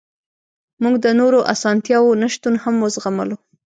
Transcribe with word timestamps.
موږ 0.83 0.95
د 1.05 1.07
نورو 1.19 1.39
اسانتیاوو 1.53 2.17
نشتون 2.21 2.53
هم 2.63 2.75
وزغملو 2.83 3.35